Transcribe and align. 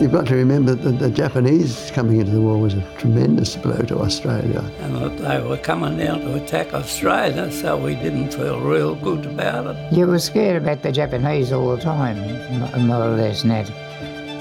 You've 0.00 0.12
got 0.12 0.26
to 0.28 0.34
remember 0.34 0.74
that 0.74 0.98
the 0.98 1.10
Japanese 1.10 1.90
coming 1.90 2.20
into 2.20 2.32
the 2.32 2.40
war 2.40 2.58
was 2.58 2.72
a 2.72 2.80
tremendous 2.96 3.56
blow 3.56 3.76
to 3.82 3.98
Australia. 3.98 4.60
And 4.80 4.96
that 4.96 5.18
they 5.18 5.46
were 5.46 5.58
coming 5.58 5.98
down 5.98 6.20
to 6.20 6.42
attack 6.42 6.72
Australia, 6.72 7.52
so 7.52 7.76
we 7.76 7.96
didn't 7.96 8.32
feel 8.32 8.60
real 8.60 8.94
good 8.94 9.26
about 9.26 9.76
it. 9.76 9.92
You 9.92 10.06
were 10.06 10.18
scared 10.18 10.62
about 10.62 10.82
the 10.82 10.92
Japanese 10.92 11.52
all 11.52 11.76
the 11.76 11.82
time, 11.82 12.16
more 12.86 13.02
or 13.02 13.16
less, 13.16 13.44
Ned. 13.44 13.70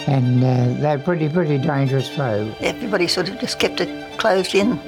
And 0.07 0.41
uh, 0.41 0.81
they're 0.81 0.99
pretty, 0.99 1.27
pretty 1.27 1.57
dangerous 1.57 2.07
foe. 2.07 2.55
Everybody 2.61 3.07
sort 3.07 3.27
of 3.27 3.37
just 3.39 3.59
kept 3.59 3.81
it 3.81 4.17
closed 4.17 4.55
in 4.55 4.79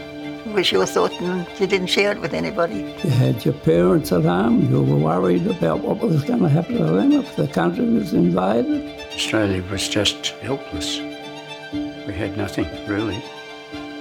was 0.53 0.71
your 0.71 0.85
thought 0.85 1.11
and 1.21 1.47
you 1.59 1.67
didn't 1.67 1.87
share 1.87 2.11
it 2.11 2.21
with 2.21 2.33
anybody. 2.33 2.95
You 3.03 3.09
had 3.09 3.43
your 3.45 3.53
parents 3.53 4.11
at 4.11 4.23
home, 4.23 4.69
you 4.69 4.81
were 4.81 4.97
worried 4.97 5.47
about 5.47 5.79
what 5.81 5.99
was 5.99 6.23
going 6.23 6.41
to 6.41 6.49
happen 6.49 6.77
to 6.77 6.83
them 6.83 7.11
if 7.11 7.35
the 7.35 7.47
country 7.47 7.85
was 7.85 8.13
invaded. 8.13 8.99
Australia 9.13 9.63
was 9.71 9.87
just 9.87 10.27
helpless. 10.41 10.99
We 12.07 12.13
had 12.13 12.37
nothing, 12.37 12.67
really. 12.87 13.23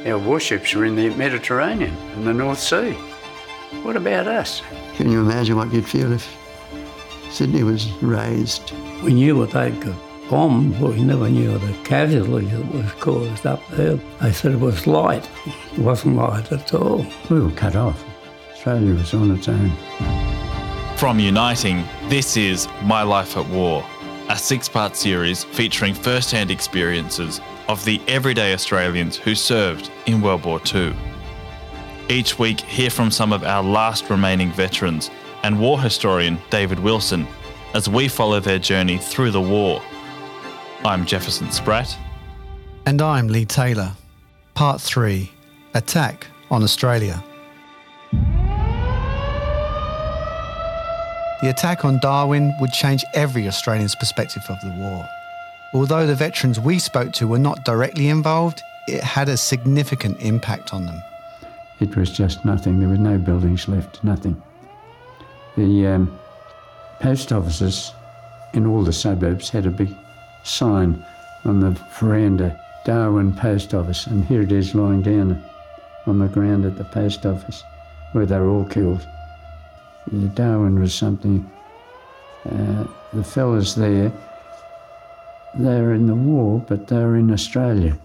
Our 0.07 0.19
warships 0.19 0.75
were 0.75 0.85
in 0.85 0.97
the 0.97 1.11
Mediterranean 1.11 1.95
and 2.15 2.27
the 2.27 2.35
North 2.35 2.61
Sea. 2.61 2.93
What 3.83 3.97
about 3.97 4.27
us? 4.27 4.63
Can 4.97 5.11
you 5.11 5.21
imagine 5.21 5.57
what 5.57 5.73
you'd 5.73 5.87
feel 5.87 6.13
if 6.13 6.29
Sydney 7.31 7.63
was 7.63 7.91
razed? 8.03 8.73
We 9.03 9.15
knew 9.15 9.37
what 9.37 9.51
they'd 9.53 9.81
got 9.81 10.10
bomb, 10.31 10.81
we 10.81 11.03
never 11.03 11.29
knew 11.29 11.59
the 11.59 11.73
casualty 11.83 12.47
that 12.47 12.73
was 12.73 12.93
caused 12.93 13.47
up 13.47 13.61
there. 13.71 13.99
They 14.23 14.31
said 14.31 14.53
it 14.53 14.61
was 14.61 14.87
light. 14.87 15.29
It 15.73 15.81
wasn't 15.81 16.17
light 16.17 16.53
at 16.53 16.73
all. 16.73 17.05
We 17.29 17.41
were 17.41 17.51
cut 17.51 17.75
off. 17.75 18.03
Australia 18.53 18.95
was 18.95 19.13
on 19.13 19.33
its 19.33 19.49
own. 19.49 19.73
From 20.97 21.19
Uniting, 21.19 21.85
this 22.09 22.37
is 22.37 22.69
My 22.85 23.03
Life 23.03 23.37
at 23.37 23.49
War, 23.49 23.85
a 24.29 24.39
six 24.39 24.69
part 24.69 24.95
series 24.95 25.43
featuring 25.43 25.95
first 25.95 26.31
hand 26.31 26.53
experiences 26.53 27.41
of 27.67 27.85
the 27.85 28.01
everyday 28.07 28.53
Australians 28.53 29.17
who 29.17 29.35
served 29.35 29.91
in 30.07 30.21
World 30.21 30.45
War 30.45 30.61
II. 30.73 30.95
Each 32.09 32.39
week, 32.39 32.61
hear 32.61 32.91
from 32.91 33.11
some 33.11 33.33
of 33.33 33.43
our 33.43 33.65
last 33.65 34.09
remaining 34.09 34.53
veterans 34.53 35.11
and 35.43 35.59
war 35.59 35.81
historian 35.81 36.39
David 36.51 36.79
Wilson 36.79 37.27
as 37.75 37.89
we 37.89 38.07
follow 38.07 38.39
their 38.39 38.59
journey 38.61 38.99
through 38.99 39.33
the 39.33 39.41
war 39.41 39.83
I'm 40.83 41.05
Jefferson 41.05 41.53
Spratt. 41.53 41.95
And 42.87 43.03
I'm 43.03 43.29
Lee 43.29 43.45
Taylor. 43.45 43.93
Part 44.55 44.81
3 44.81 45.31
Attack 45.75 46.27
on 46.51 46.63
Australia. 46.63 47.23
The 51.43 51.51
attack 51.51 51.85
on 51.85 52.01
Darwin 52.01 52.55
would 52.61 52.73
change 52.73 53.05
every 53.13 53.47
Australian's 53.47 53.95
perspective 53.95 54.43
of 54.49 54.59
the 54.63 54.75
war. 54.79 55.07
Although 55.75 56.07
the 56.07 56.15
veterans 56.15 56.59
we 56.59 56.79
spoke 56.79 57.13
to 57.13 57.29
were 57.29 57.39
not 57.39 57.63
directly 57.67 58.09
involved, 58.09 58.63
it 58.89 59.03
had 59.03 59.29
a 59.29 59.37
significant 59.37 60.19
impact 60.23 60.73
on 60.73 60.87
them. 60.87 61.03
It 61.81 61.95
was 61.95 62.11
just 62.11 62.47
nothing. 62.47 62.81
There 62.81 62.89
were 62.89 62.97
no 62.97 63.19
buildings 63.19 63.69
left, 63.69 64.03
nothing. 64.03 64.43
The 65.59 65.87
um, 65.87 66.19
post 67.01 67.33
offices 67.33 67.93
in 68.55 68.67
all 68.67 68.83
the 68.83 68.95
suburbs 68.95 69.51
had 69.51 69.67
a 69.67 69.71
big 69.71 69.95
sign 70.43 71.05
on 71.45 71.61
the 71.61 71.71
veranda, 71.99 72.61
Darwin 72.85 73.33
Post 73.33 73.75
Office, 73.75 74.07
and 74.07 74.25
here 74.25 74.43
it 74.43 74.53
is 74.53 74.75
lying 74.75 75.03
down 75.03 75.43
on 76.07 76.19
the 76.19 76.29
ground 76.29 76.65
at 76.65 76.77
the 76.77 76.85
post 76.85 77.27
office 77.27 77.63
where 78.13 78.27
they 78.27 78.39
were 78.39 78.49
all 78.49 78.65
killed. 78.65 79.07
Darwin 80.35 80.81
was 80.81 80.95
something. 80.95 81.49
Uh, 82.45 82.87
the 83.13 83.23
fellas 83.23 83.75
there, 83.75 84.13
they 85.55 85.81
were 85.81 85.95
in 85.95 86.07
the 86.07 86.15
war, 86.15 86.65
but 86.69 86.89
they 86.89 86.97
were 86.97 87.17
in 87.17 87.31
Australia. 87.31 87.99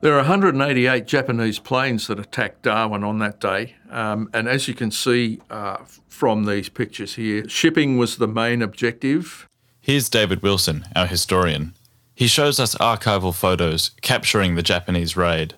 There 0.00 0.12
are 0.12 0.18
188 0.18 1.06
Japanese 1.06 1.58
planes 1.58 2.06
that 2.06 2.18
attacked 2.18 2.62
Darwin 2.62 3.02
on 3.02 3.18
that 3.18 3.40
day. 3.40 3.74
Um, 3.90 4.28
and 4.32 4.48
as 4.48 4.68
you 4.68 4.74
can 4.74 4.90
see 4.90 5.40
uh, 5.50 5.78
from 6.08 6.44
these 6.44 6.68
pictures 6.68 7.14
here, 7.14 7.48
shipping 7.48 7.96
was 7.96 8.16
the 8.16 8.28
main 8.28 8.62
objective. 8.62 9.48
Here's 9.86 10.08
David 10.08 10.42
Wilson, 10.42 10.84
our 10.96 11.06
historian. 11.06 11.72
He 12.12 12.26
shows 12.26 12.58
us 12.58 12.74
archival 12.74 13.32
photos 13.32 13.92
capturing 14.02 14.56
the 14.56 14.62
Japanese 14.64 15.16
raid. 15.16 15.54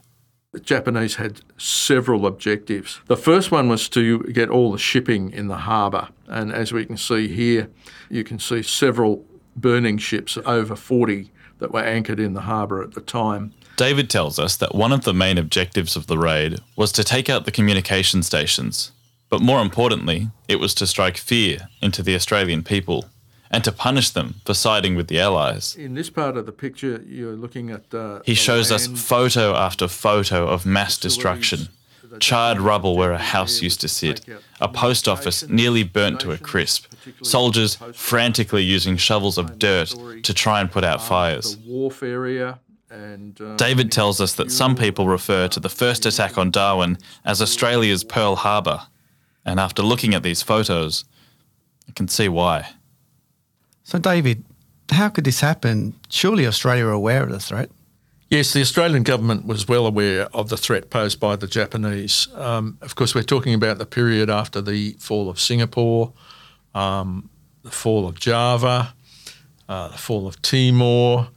The 0.52 0.60
Japanese 0.60 1.14
had 1.14 1.40
several 1.56 2.26
objectives. 2.26 3.00
The 3.06 3.16
first 3.16 3.50
one 3.50 3.70
was 3.70 3.88
to 3.88 4.18
get 4.24 4.50
all 4.50 4.70
the 4.70 4.76
shipping 4.76 5.30
in 5.30 5.48
the 5.48 5.56
harbour. 5.56 6.08
And 6.26 6.52
as 6.52 6.74
we 6.74 6.84
can 6.84 6.98
see 6.98 7.28
here, 7.28 7.70
you 8.10 8.22
can 8.22 8.38
see 8.38 8.62
several 8.62 9.24
burning 9.56 9.96
ships, 9.96 10.36
over 10.44 10.76
40 10.76 11.30
that 11.60 11.72
were 11.72 11.80
anchored 11.80 12.20
in 12.20 12.34
the 12.34 12.42
harbour 12.42 12.82
at 12.82 12.92
the 12.92 13.00
time. 13.00 13.54
David 13.76 14.10
tells 14.10 14.38
us 14.38 14.58
that 14.58 14.74
one 14.74 14.92
of 14.92 15.04
the 15.04 15.14
main 15.14 15.38
objectives 15.38 15.96
of 15.96 16.06
the 16.06 16.18
raid 16.18 16.58
was 16.76 16.92
to 16.92 17.02
take 17.02 17.30
out 17.30 17.46
the 17.46 17.50
communication 17.50 18.22
stations. 18.22 18.92
But 19.30 19.40
more 19.40 19.62
importantly, 19.62 20.28
it 20.48 20.56
was 20.56 20.74
to 20.74 20.86
strike 20.86 21.16
fear 21.16 21.70
into 21.80 22.02
the 22.02 22.14
Australian 22.14 22.62
people 22.62 23.06
and 23.50 23.64
to 23.64 23.72
punish 23.72 24.10
them 24.10 24.34
for 24.44 24.54
siding 24.54 24.94
with 24.94 25.08
the 25.08 25.20
Allies. 25.20 25.76
In 25.76 25.94
this 25.94 26.10
part 26.10 26.36
of 26.36 26.46
the 26.46 26.52
picture, 26.52 27.02
you're 27.06 27.36
looking 27.36 27.70
at. 27.70 27.92
Uh, 27.92 28.20
he 28.24 28.34
shows 28.34 28.70
us 28.70 28.86
photo 28.86 29.54
after 29.54 29.88
photo 29.88 30.46
of 30.46 30.66
mass 30.66 30.98
destruction. 30.98 31.68
Charred 32.20 32.58
rubble 32.58 32.96
where 32.96 33.12
a 33.12 33.18
house 33.18 33.60
used 33.60 33.82
to 33.82 33.88
sit, 33.88 34.24
a 34.60 34.68
post 34.68 35.06
office 35.06 35.46
nearly 35.46 35.82
burnt 35.82 36.20
to 36.20 36.32
a 36.32 36.38
crisp, 36.38 36.86
soldiers 37.22 37.76
frantically 37.92 38.62
using 38.62 38.96
shovels 38.96 39.36
of 39.36 39.58
dirt 39.58 39.94
to 40.22 40.32
try 40.32 40.60
and 40.60 40.70
put 40.70 40.84
out 40.84 41.02
fires. 41.02 41.58
Uh, 42.90 43.56
David 43.56 43.92
tells 43.92 44.20
us 44.22 44.32
that 44.34 44.50
some 44.50 44.74
people 44.74 45.06
refer 45.06 45.48
to 45.48 45.60
the 45.60 45.68
first 45.68 46.06
attack 46.06 46.38
on 46.38 46.50
Darwin 46.50 46.96
as 47.26 47.42
Australia's 47.42 48.02
Pearl 48.04 48.36
Harbor, 48.36 48.80
and 49.44 49.60
after 49.60 49.82
looking 49.82 50.14
at 50.14 50.22
these 50.22 50.40
photos, 50.40 51.04
I 51.88 51.92
can 51.92 52.08
see 52.08 52.28
why. 52.28 52.70
So, 53.88 53.98
David, 53.98 54.44
how 54.90 55.08
could 55.08 55.24
this 55.24 55.40
happen? 55.40 55.94
Surely 56.10 56.46
Australia 56.46 56.84
were 56.84 56.90
aware 56.90 57.22
of 57.22 57.30
the 57.30 57.40
threat. 57.40 57.70
Yes, 58.28 58.52
the 58.52 58.60
Australian 58.60 59.02
government 59.02 59.46
was 59.46 59.66
well 59.66 59.86
aware 59.86 60.28
of 60.34 60.50
the 60.50 60.58
threat 60.58 60.90
posed 60.90 61.18
by 61.18 61.36
the 61.36 61.46
Japanese. 61.46 62.28
Um, 62.34 62.76
of 62.82 62.96
course, 62.96 63.14
we're 63.14 63.22
talking 63.22 63.54
about 63.54 63.78
the 63.78 63.86
period 63.86 64.28
after 64.28 64.60
the 64.60 64.92
fall 64.98 65.30
of 65.30 65.40
Singapore, 65.40 66.12
um, 66.74 67.30
the 67.62 67.70
fall 67.70 68.06
of 68.06 68.20
Java, 68.20 68.92
uh, 69.70 69.88
the 69.88 69.96
fall 69.96 70.26
of 70.26 70.42
Timor, 70.42 71.28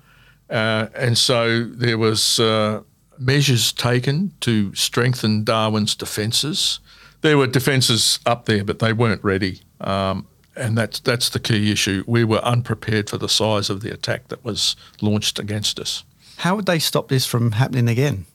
uh, 0.49 0.87
and 0.93 1.17
so 1.17 1.63
there 1.63 1.97
was 1.97 2.37
uh, 2.37 2.81
measures 3.17 3.71
taken 3.71 4.33
to 4.41 4.75
strengthen 4.75 5.45
Darwin's 5.45 5.95
defences. 5.95 6.81
There 7.21 7.37
were 7.37 7.47
defences 7.47 8.19
up 8.25 8.43
there, 8.43 8.65
but 8.65 8.79
they 8.79 8.91
weren't 8.91 9.23
ready. 9.23 9.61
Um, 9.79 10.27
and 10.55 10.77
that's 10.77 10.99
that's 10.99 11.29
the 11.29 11.39
key 11.39 11.71
issue. 11.71 12.03
We 12.07 12.23
were 12.23 12.39
unprepared 12.39 13.09
for 13.09 13.17
the 13.17 13.29
size 13.29 13.69
of 13.69 13.81
the 13.81 13.93
attack 13.93 14.27
that 14.29 14.43
was 14.43 14.75
launched 15.01 15.39
against 15.39 15.79
us. 15.79 16.03
How 16.37 16.55
would 16.55 16.65
they 16.65 16.79
stop 16.79 17.07
this 17.07 17.25
from 17.25 17.53
happening 17.53 17.87
again? 17.87 18.25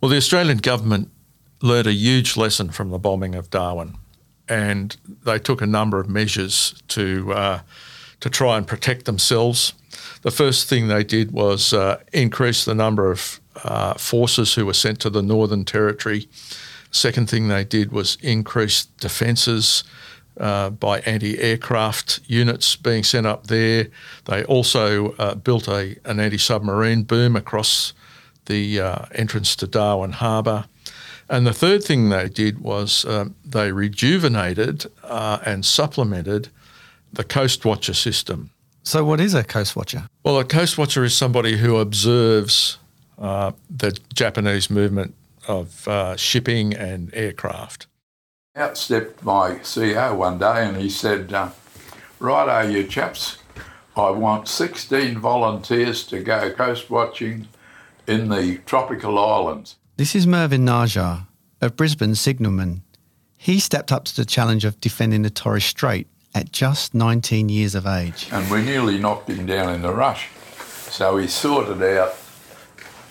Well, 0.00 0.10
the 0.10 0.16
Australian 0.16 0.58
government 0.58 1.10
learned 1.62 1.86
a 1.86 1.92
huge 1.92 2.36
lesson 2.36 2.70
from 2.70 2.90
the 2.90 2.98
bombing 2.98 3.34
of 3.34 3.50
Darwin, 3.50 3.96
and 4.48 4.96
they 5.24 5.38
took 5.38 5.62
a 5.62 5.66
number 5.66 6.00
of 6.00 6.08
measures 6.08 6.82
to 6.88 7.32
uh, 7.32 7.60
to 8.20 8.30
try 8.30 8.56
and 8.56 8.66
protect 8.66 9.04
themselves. 9.04 9.74
The 10.22 10.30
first 10.30 10.68
thing 10.68 10.88
they 10.88 11.04
did 11.04 11.32
was 11.32 11.72
uh, 11.72 12.00
increase 12.12 12.64
the 12.64 12.74
number 12.74 13.10
of 13.10 13.40
uh, 13.62 13.94
forces 13.94 14.54
who 14.54 14.66
were 14.66 14.74
sent 14.74 15.00
to 15.00 15.10
the 15.10 15.22
Northern 15.22 15.64
Territory. 15.64 16.28
Second 16.90 17.28
thing 17.28 17.48
they 17.48 17.64
did 17.64 17.92
was 17.92 18.16
increase 18.22 18.86
defences 19.00 19.84
uh, 20.38 20.70
by 20.70 21.00
anti 21.00 21.38
aircraft 21.38 22.20
units 22.26 22.76
being 22.76 23.04
sent 23.04 23.26
up 23.26 23.46
there. 23.46 23.88
They 24.24 24.44
also 24.44 25.12
uh, 25.12 25.34
built 25.34 25.68
a, 25.68 25.96
an 26.04 26.20
anti 26.20 26.38
submarine 26.38 27.04
boom 27.04 27.36
across 27.36 27.92
the 28.46 28.80
uh, 28.80 29.04
entrance 29.14 29.56
to 29.56 29.66
Darwin 29.66 30.12
Harbour. 30.12 30.66
And 31.28 31.46
the 31.46 31.54
third 31.54 31.82
thing 31.82 32.10
they 32.10 32.28
did 32.28 32.60
was 32.60 33.04
um, 33.06 33.34
they 33.44 33.72
rejuvenated 33.72 34.86
uh, 35.02 35.38
and 35.44 35.64
supplemented 35.64 36.48
the 37.12 37.24
Coast 37.24 37.64
Watcher 37.64 37.94
system. 37.94 38.50
So, 38.82 39.04
what 39.04 39.20
is 39.20 39.32
a 39.32 39.42
Coast 39.42 39.74
Watcher? 39.74 40.08
Well, 40.24 40.38
a 40.38 40.44
Coast 40.44 40.76
Watcher 40.76 41.04
is 41.04 41.14
somebody 41.14 41.56
who 41.56 41.76
observes 41.76 42.78
uh, 43.18 43.52
the 43.70 43.98
Japanese 44.12 44.68
movement 44.68 45.14
of 45.48 45.88
uh, 45.88 46.16
shipping 46.16 46.74
and 46.74 47.12
aircraft. 47.14 47.86
Out 48.56 48.78
stepped 48.78 49.24
my 49.24 49.56
CEO 49.64 50.16
one 50.16 50.38
day 50.38 50.64
and 50.64 50.76
he 50.76 50.88
said, 50.88 51.32
uh, 51.32 51.50
Righto, 52.20 52.68
you 52.70 52.86
chaps, 52.86 53.38
I 53.96 54.10
want 54.10 54.46
16 54.46 55.18
volunteers 55.18 56.04
to 56.06 56.20
go 56.20 56.52
coast 56.52 56.88
watching 56.88 57.48
in 58.06 58.28
the 58.28 58.58
tropical 58.58 59.18
islands. 59.18 59.74
This 59.96 60.14
is 60.14 60.24
Mervyn 60.28 60.64
Najar 60.64 61.26
of 61.60 61.74
Brisbane 61.74 62.14
Signalman. 62.14 62.82
He 63.36 63.58
stepped 63.58 63.90
up 63.90 64.04
to 64.04 64.14
the 64.14 64.24
challenge 64.24 64.64
of 64.64 64.80
defending 64.80 65.22
the 65.22 65.30
Torres 65.30 65.64
Strait 65.64 66.06
at 66.32 66.52
just 66.52 66.94
19 66.94 67.48
years 67.48 67.74
of 67.74 67.88
age. 67.88 68.28
and 68.30 68.48
we 68.52 68.62
nearly 68.62 68.98
knocked 68.98 69.28
him 69.28 69.46
down 69.46 69.74
in 69.74 69.82
the 69.82 69.92
rush. 69.92 70.28
So 70.90 71.16
he 71.16 71.26
sorted 71.26 71.82
out 71.82 72.14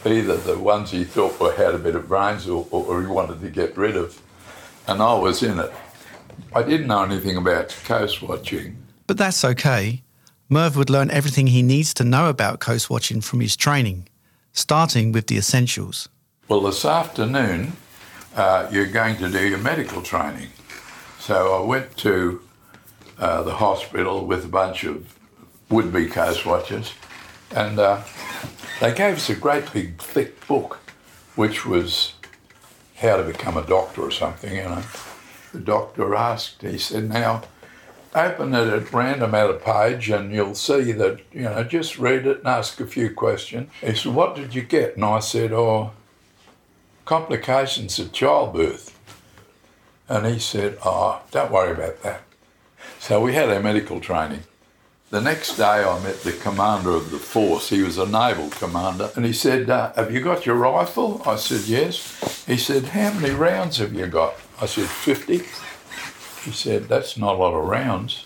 either 0.06 0.38
the 0.38 0.58
ones 0.58 0.92
he 0.92 1.04
thought 1.04 1.38
were 1.38 1.52
had 1.54 1.76
a 1.76 1.80
bit 1.80 1.96
of 1.96 2.08
brains 2.08 2.48
or, 2.48 2.66
or 2.72 3.02
he 3.02 3.08
wanted 3.08 3.42
to 3.42 3.50
get 3.50 3.76
rid 3.76 3.98
of, 3.98 4.22
and 4.88 5.02
I 5.02 5.14
was 5.14 5.44
in 5.44 5.60
it. 5.60 5.72
I 6.56 6.64
didn't 6.64 6.88
know 6.88 7.04
anything 7.04 7.38
about 7.38 7.70
coast 7.86 8.22
watching. 8.22 8.78
But 9.08 9.18
that's 9.18 9.44
okay. 9.44 10.04
Merv 10.50 10.76
would 10.76 10.90
learn 10.90 11.10
everything 11.12 11.48
he 11.48 11.62
needs 11.62 11.94
to 11.96 12.04
know 12.04 12.30
about 12.30 12.60
coast 12.60 12.90
watching 12.90 13.22
from 13.22 13.40
his 13.40 13.56
training, 13.56 14.08
starting 14.52 15.12
with 15.12 15.28
the 15.28 15.38
essentials. 15.38 16.10
Well, 16.48 16.62
this 16.62 16.86
afternoon, 16.86 17.74
uh, 18.36 18.68
you're 18.72 18.88
going 18.88 19.18
to 19.18 19.30
do 19.30 19.48
your 19.48 19.60
medical 19.60 20.02
training. 20.02 20.50
So 21.20 21.56
I 21.56 21.66
went 21.66 21.96
to 21.98 22.42
uh, 23.18 23.44
the 23.44 23.54
hospital 23.56 24.26
with 24.26 24.46
a 24.46 24.50
bunch 24.50 24.84
of 24.84 25.16
would 25.70 25.94
be 25.94 26.08
coast 26.08 26.46
watchers, 26.46 26.94
and 27.56 27.80
uh, 27.80 28.04
they 28.80 28.94
gave 28.94 29.16
us 29.16 29.30
a 29.30 29.36
great 29.36 29.72
big 29.74 30.02
thick 30.02 30.46
book, 30.48 30.80
which 31.36 31.66
was 31.66 32.13
how 33.04 33.18
to 33.18 33.24
become 33.24 33.58
a 33.58 33.66
doctor 33.66 34.02
or 34.02 34.12
something, 34.12 34.56
you 34.56 34.64
know. 34.64 34.82
The 35.52 35.60
doctor 35.60 36.16
asked, 36.16 36.64
he 36.64 36.80
said, 36.80 37.10
now 37.10 37.44
open 38.16 38.54
it 38.54 38.68
at 38.68 38.94
random 38.94 39.36
at 39.36 39.50
a 39.50 39.54
page 39.54 40.10
and 40.10 40.32
you'll 40.34 40.56
see 40.56 40.92
that, 40.94 41.20
you 41.32 41.42
know, 41.42 41.64
just 41.64 42.00
read 42.00 42.26
it 42.26 42.40
and 42.40 42.48
ask 42.48 42.80
a 42.80 42.88
few 42.88 43.14
questions. 43.14 43.70
He 43.82 43.94
said, 43.94 44.14
what 44.14 44.36
did 44.36 44.56
you 44.56 44.62
get? 44.62 44.96
And 44.96 45.06
I 45.06 45.20
said, 45.20 45.52
oh, 45.52 45.92
complications 47.06 48.00
of 48.00 48.12
childbirth. 48.12 48.98
And 50.08 50.26
he 50.26 50.40
said, 50.40 50.78
oh, 50.86 51.22
don't 51.32 51.52
worry 51.52 51.72
about 51.72 52.02
that. 52.04 52.22
So 53.00 53.22
we 53.22 53.34
had 53.34 53.50
our 53.50 53.62
medical 53.62 54.00
training. 54.00 54.44
The 55.14 55.22
next 55.22 55.58
day 55.58 55.84
I 55.84 56.00
met 56.02 56.22
the 56.22 56.32
commander 56.32 56.90
of 56.90 57.12
the 57.12 57.20
force. 57.20 57.70
He 57.70 57.84
was 57.84 58.00
a 58.00 58.08
naval 58.08 58.50
commander. 58.50 59.12
And 59.16 59.24
he 59.24 59.32
said, 59.32 59.70
uh, 59.70 59.94
have 59.94 60.12
you 60.12 60.22
got 60.22 60.48
your 60.48 60.56
rifle? 60.56 61.22
I 61.24 61.36
said, 61.36 61.68
yes. 61.68 62.46
He 62.48 62.58
said, 62.58 62.86
how 62.86 63.14
many 63.14 63.30
rounds 63.30 63.78
have 63.78 63.94
you 63.94 64.08
got? 64.08 64.34
I 64.60 64.66
said, 64.66 64.88
50. 64.88 65.38
He 65.38 66.52
said, 66.52 66.86
that's 66.86 67.16
not 67.16 67.36
a 67.36 67.38
lot 67.38 67.54
of 67.54 67.64
rounds. 67.64 68.26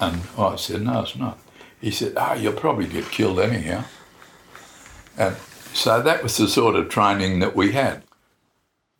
And 0.00 0.22
I 0.36 0.56
said, 0.56 0.82
no, 0.82 1.02
it's 1.02 1.14
not. 1.14 1.38
He 1.80 1.92
said, 1.92 2.14
oh, 2.16 2.34
you'll 2.34 2.54
probably 2.54 2.88
get 2.88 3.04
killed 3.12 3.38
anyhow. 3.38 3.84
And 5.16 5.36
so 5.74 6.02
that 6.02 6.24
was 6.24 6.36
the 6.38 6.48
sort 6.48 6.74
of 6.74 6.88
training 6.88 7.38
that 7.38 7.54
we 7.54 7.70
had. 7.70 8.02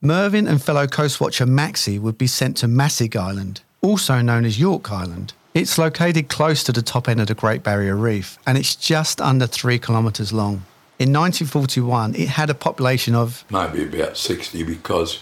Mervyn 0.01 0.47
and 0.47 0.63
fellow 0.63 0.87
coastwatcher 0.87 1.49
Maxie 1.49 1.99
would 1.99 2.19
be 2.19 2.29
sent 2.29 2.57
to 2.59 2.67
Masig 2.67 3.17
Island, 3.17 3.63
also 3.83 4.21
known 4.21 4.45
as 4.45 4.61
Yorke 4.61 4.93
Island. 4.93 5.33
It's 5.59 5.77
located 5.77 6.29
close 6.29 6.63
to 6.63 6.73
the 6.73 6.83
top 6.83 7.09
end 7.09 7.21
of 7.21 7.27
the 7.27 7.35
Great 7.35 7.65
Barrier 7.65 7.97
Reef 7.97 8.39
and 8.47 8.57
it's 8.57 8.77
just 8.77 9.21
under 9.21 9.45
three 9.45 9.81
kilometres 9.81 10.33
long. 10.33 10.63
In 11.01 11.13
1941, 11.13 12.15
it 12.15 12.29
had 12.29 12.49
a 12.49 12.55
population 12.55 13.17
of, 13.17 13.45
Maybe 13.51 13.83
about 13.83 14.17
60 14.17 14.63
because 14.63 15.21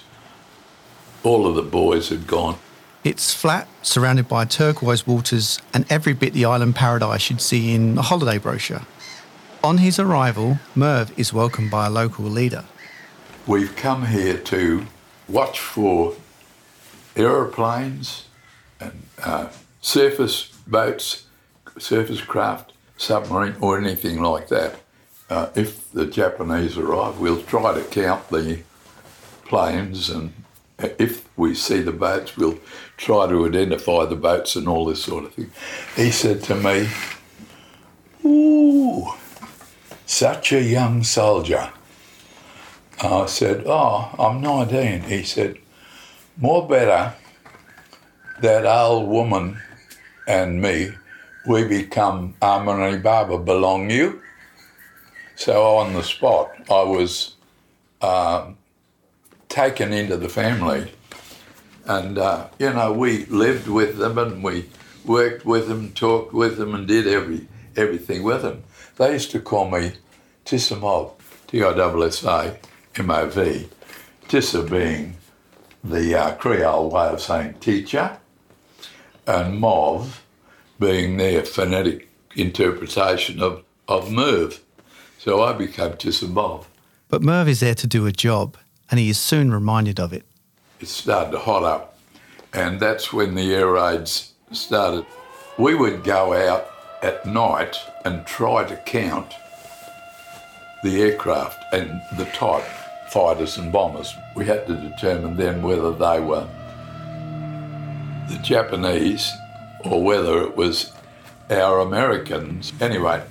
all 1.22 1.46
of 1.46 1.54
the 1.54 1.62
boys 1.62 2.10
had 2.10 2.26
gone. 2.26 2.58
it's 3.02 3.32
flat, 3.32 3.66
surrounded 3.80 4.28
by 4.28 4.44
turquoise 4.44 5.06
waters 5.06 5.58
and 5.72 5.86
every 5.88 6.12
bit 6.12 6.34
the 6.34 6.44
island 6.44 6.76
paradise 6.76 7.30
you'd 7.30 7.40
see 7.40 7.74
in 7.74 7.96
a 7.96 8.02
holiday 8.02 8.36
brochure. 8.36 8.82
On 9.64 9.78
his 9.78 9.98
arrival, 9.98 10.58
Merv 10.74 11.18
is 11.18 11.32
welcomed 11.32 11.70
by 11.70 11.86
a 11.86 11.90
local 11.90 12.26
leader. 12.26 12.64
We've 13.46 13.74
come 13.74 14.04
here 14.04 14.36
to 14.36 14.86
watch 15.30 15.60
for 15.60 16.14
aeroplanes 17.16 18.26
and 18.78 19.02
uh, 19.24 19.48
surface 19.86 20.46
boats, 20.66 21.26
surface 21.78 22.20
craft, 22.20 22.72
submarine, 22.96 23.54
or 23.60 23.78
anything 23.78 24.20
like 24.20 24.48
that. 24.48 24.74
Uh, 25.30 25.48
if 25.54 25.90
the 25.92 26.06
Japanese 26.06 26.76
arrive, 26.76 27.20
we'll 27.20 27.42
try 27.42 27.72
to 27.72 27.84
count 27.84 28.28
the 28.28 28.58
planes, 29.44 30.10
and 30.10 30.32
if 30.98 31.24
we 31.38 31.54
see 31.54 31.82
the 31.82 31.92
boats, 31.92 32.36
we'll 32.36 32.58
try 32.96 33.28
to 33.28 33.46
identify 33.46 34.04
the 34.04 34.16
boats 34.16 34.56
and 34.56 34.66
all 34.66 34.84
this 34.84 35.04
sort 35.04 35.24
of 35.24 35.34
thing. 35.34 35.52
He 35.94 36.10
said 36.10 36.42
to 36.44 36.56
me, 36.56 36.88
Ooh, 38.24 39.06
such 40.04 40.52
a 40.52 40.62
young 40.62 41.04
soldier. 41.04 41.70
I 43.00 43.26
said, 43.26 43.62
Oh, 43.66 44.10
I'm 44.18 44.40
19. 44.40 45.02
He 45.02 45.22
said, 45.22 45.58
More 46.36 46.66
better 46.66 47.14
that 48.40 48.66
old 48.66 49.08
woman 49.08 49.60
and 50.26 50.60
me, 50.60 50.92
we 51.46 51.64
become 51.64 52.34
Armory 52.42 52.98
Barber 52.98 53.38
belong 53.38 53.90
you. 53.90 54.22
So 55.36 55.76
on 55.76 55.92
the 55.92 56.02
spot, 56.02 56.50
I 56.70 56.82
was 56.82 57.34
um, 58.00 58.56
taken 59.48 59.92
into 59.92 60.16
the 60.16 60.28
family. 60.28 60.92
And, 61.84 62.18
uh, 62.18 62.48
you 62.58 62.72
know, 62.72 62.92
we 62.92 63.26
lived 63.26 63.68
with 63.68 63.98
them 63.98 64.18
and 64.18 64.42
we 64.42 64.68
worked 65.04 65.44
with 65.44 65.68
them, 65.68 65.92
talked 65.92 66.32
with 66.32 66.56
them, 66.58 66.74
and 66.74 66.88
did 66.88 67.06
every, 67.06 67.46
everything 67.76 68.24
with 68.24 68.42
them. 68.42 68.64
They 68.96 69.12
used 69.12 69.30
to 69.32 69.40
call 69.40 69.70
me 69.70 69.92
Tissamov, 70.44 71.12
T 71.46 71.62
I 71.62 71.70
S 71.70 72.24
S 72.24 72.24
A 72.24 72.58
M 72.96 73.10
O 73.10 73.28
V, 73.28 73.68
Tissa 74.26 74.68
being 74.68 75.16
the 75.84 76.18
uh, 76.18 76.34
Creole 76.34 76.90
way 76.90 77.08
of 77.08 77.20
saying 77.20 77.54
teacher, 77.60 78.18
and 79.26 79.60
Mov 79.60 80.20
being 80.78 81.16
their 81.16 81.42
phonetic 81.42 82.08
interpretation 82.34 83.42
of, 83.42 83.62
of 83.88 84.10
Merv. 84.10 84.60
So 85.18 85.42
I 85.42 85.52
became 85.52 85.92
Tissamov. 85.92 86.66
But 87.08 87.22
Merv 87.22 87.48
is 87.48 87.60
there 87.60 87.74
to 87.74 87.86
do 87.86 88.06
a 88.06 88.12
job, 88.12 88.56
and 88.90 89.00
he 89.00 89.08
is 89.08 89.18
soon 89.18 89.52
reminded 89.52 89.98
of 89.98 90.12
it. 90.12 90.24
it 90.80 90.88
started 90.88 91.32
to 91.32 91.38
hot 91.38 91.62
up, 91.62 91.98
and 92.52 92.78
that's 92.78 93.12
when 93.12 93.34
the 93.34 93.54
air 93.54 93.68
raids 93.68 94.32
started. 94.52 95.06
We 95.58 95.74
would 95.74 96.04
go 96.04 96.34
out 96.34 96.70
at 97.02 97.26
night 97.26 97.76
and 98.04 98.26
try 98.26 98.64
to 98.64 98.76
count 98.76 99.32
the 100.82 101.02
aircraft 101.02 101.58
and 101.72 102.00
the 102.16 102.26
type 102.26 102.64
fighters 103.08 103.56
and 103.56 103.72
bombers. 103.72 104.14
We 104.34 104.44
had 104.44 104.66
to 104.66 104.74
determine 104.74 105.36
then 105.36 105.62
whether 105.62 105.92
they 105.92 106.20
were 106.20 106.46
the 108.28 108.38
Japanese 108.38 109.30
or 109.84 110.02
whether 110.02 110.42
it 110.42 110.56
was 110.56 110.92
our 111.50 111.80
Americans. 111.80 112.72
Anyway, 112.80 113.22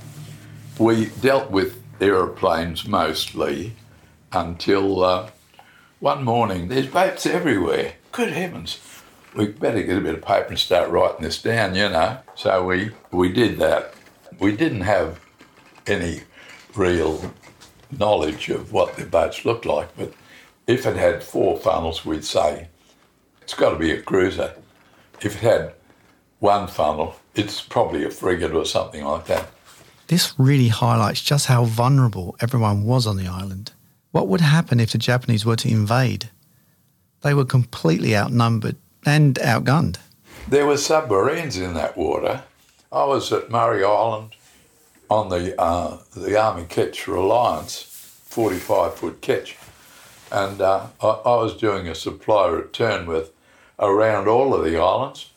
we 0.77 1.07
dealt 1.21 1.51
with 1.51 1.81
aeroplanes 1.99 2.87
mostly 2.87 3.73
until 4.31 5.03
uh, 5.03 5.29
one 5.99 6.23
morning 6.23 6.67
there's 6.67 6.87
boats 6.87 7.25
everywhere. 7.25 7.93
Good 8.11 8.31
heavens. 8.31 8.79
We 9.35 9.47
better 9.47 9.83
get 9.83 9.97
a 9.97 10.01
bit 10.01 10.15
of 10.15 10.21
paper 10.21 10.49
and 10.49 10.59
start 10.59 10.89
writing 10.89 11.23
this 11.23 11.41
down, 11.41 11.75
you 11.75 11.89
know. 11.89 12.19
So 12.35 12.65
we, 12.65 12.91
we 13.11 13.31
did 13.31 13.57
that. 13.59 13.93
We 14.39 14.55
didn't 14.55 14.81
have 14.81 15.19
any 15.87 16.21
real 16.75 17.33
knowledge 17.91 18.49
of 18.49 18.71
what 18.71 18.95
the 18.95 19.05
boats 19.05 19.45
looked 19.45 19.65
like, 19.65 19.95
but 19.97 20.13
if 20.67 20.85
it 20.85 20.95
had 20.95 21.23
four 21.23 21.57
funnels, 21.59 22.05
we'd 22.05 22.25
say 22.25 22.69
it's 23.41 23.53
got 23.53 23.71
to 23.71 23.77
be 23.77 23.91
a 23.91 24.01
cruiser. 24.01 24.55
If 25.21 25.35
it 25.35 25.41
had 25.41 25.73
one 26.39 26.67
funnel, 26.67 27.15
it's 27.33 27.61
probably 27.61 28.03
a 28.03 28.09
frigate 28.09 28.53
or 28.53 28.65
something 28.65 29.03
like 29.03 29.25
that. 29.27 29.49
This 30.07 30.33
really 30.37 30.67
highlights 30.67 31.21
just 31.21 31.47
how 31.47 31.65
vulnerable 31.65 32.35
everyone 32.39 32.83
was 32.83 33.07
on 33.07 33.17
the 33.17 33.27
island. 33.27 33.71
What 34.11 34.27
would 34.27 34.41
happen 34.41 34.79
if 34.79 34.91
the 34.91 34.97
Japanese 34.97 35.45
were 35.45 35.55
to 35.57 35.69
invade? 35.69 36.29
They 37.21 37.33
were 37.33 37.45
completely 37.45 38.15
outnumbered 38.15 38.75
and 39.05 39.35
outgunned. 39.35 39.97
There 40.47 40.67
were 40.67 40.77
submarines 40.77 41.57
in 41.57 41.73
that 41.73 41.97
water. 41.97 42.43
I 42.91 43.05
was 43.05 43.31
at 43.33 43.49
Murray 43.49 43.83
Island 43.83 44.35
on 45.09 45.29
the 45.29 45.59
uh, 45.59 45.97
the 46.15 46.39
Army 46.39 46.65
Ketch 46.65 47.07
Reliance, 47.07 47.81
45 47.81 48.95
foot 48.95 49.21
ketch, 49.21 49.57
and 50.31 50.61
uh, 50.61 50.87
I, 51.01 51.07
I 51.07 51.35
was 51.37 51.57
doing 51.57 51.87
a 51.87 51.95
supply 51.95 52.47
return 52.47 53.07
with 53.07 53.31
around 53.79 54.27
all 54.27 54.53
of 54.53 54.63
the 54.63 54.77
islands, 54.77 55.31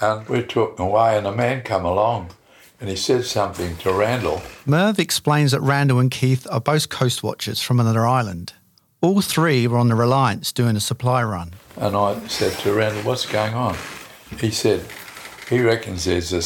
and 0.00 0.28
we 0.28 0.42
took 0.42 0.76
them 0.76 0.86
away, 0.86 1.16
and 1.16 1.26
a 1.26 1.32
man 1.32 1.62
come 1.62 1.84
along, 1.84 2.30
and 2.80 2.88
he 2.88 2.96
said 2.96 3.24
something 3.24 3.76
to 3.78 3.92
Randall. 3.92 4.42
Merv 4.66 4.98
explains 4.98 5.52
that 5.52 5.60
Randall 5.60 6.00
and 6.00 6.10
Keith 6.10 6.46
are 6.50 6.60
both 6.60 6.88
coast 6.88 7.22
watchers 7.22 7.62
from 7.62 7.78
another 7.78 8.06
island. 8.06 8.54
All 9.00 9.20
three 9.20 9.66
were 9.66 9.78
on 9.78 9.88
the 9.88 9.94
Reliance 9.94 10.52
doing 10.52 10.76
a 10.76 10.80
supply 10.80 11.22
run. 11.22 11.52
And 11.76 11.96
I 11.96 12.26
said 12.28 12.52
to 12.60 12.72
Randall, 12.72 13.02
what's 13.02 13.26
going 13.26 13.54
on? 13.54 13.76
He 14.40 14.50
said, 14.50 14.84
he 15.48 15.60
reckons 15.60 16.04
there's 16.04 16.32
a, 16.32 16.38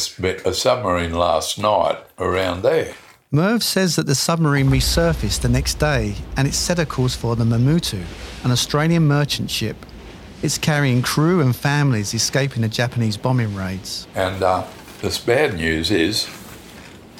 a 0.45 0.53
submarine 0.53 1.13
last 1.13 1.59
night 1.59 1.97
around 2.19 2.63
there. 2.63 2.93
Merv 3.31 3.61
says 3.61 3.95
that 3.95 4.05
the 4.05 4.15
submarine 4.15 4.69
resurfaced 4.69 5.41
the 5.41 5.49
next 5.49 5.75
day 5.75 6.15
and 6.35 6.47
it 6.47 6.53
set 6.53 6.79
a 6.79 6.85
course 6.85 7.15
for 7.15 7.35
the 7.35 7.43
Mamutu, 7.43 8.03
an 8.43 8.51
Australian 8.51 9.03
merchant 9.03 9.51
ship. 9.51 9.75
It's 10.43 10.59
carrying 10.59 11.01
crew 11.01 11.41
and 11.41 11.55
families 11.55 12.13
escaping 12.13 12.61
the 12.61 12.67
Japanese 12.67 13.17
bombing 13.17 13.55
raids. 13.55 14.07
And 14.13 14.43
uh, 14.43 14.67
this 15.01 15.17
bad 15.17 15.55
news 15.55 15.89
is 15.89 16.29